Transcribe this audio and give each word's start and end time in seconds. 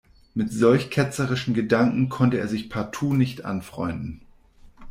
Mit 0.33 0.51
solch 0.51 0.89
ketzerischen 0.89 1.53
Gedanken 1.53 2.09
konnte 2.09 2.39
er 2.39 2.47
sich 2.47 2.71
partout 2.71 3.13
nicht 3.13 3.45
anfreunden. 3.45 4.21